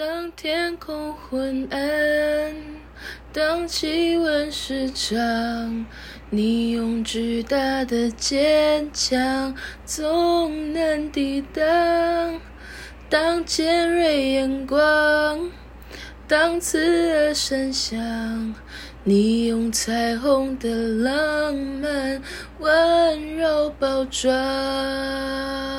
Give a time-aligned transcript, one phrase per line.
[0.00, 2.56] 当天空昏暗，
[3.34, 5.84] 当气温失常，
[6.30, 9.54] 你用巨大的坚强
[9.84, 12.40] 总能抵挡。
[13.10, 15.50] 当尖锐眼光，
[16.26, 18.54] 当刺耳声响，
[19.04, 22.22] 你用彩虹的浪漫
[22.58, 25.69] 温柔包装。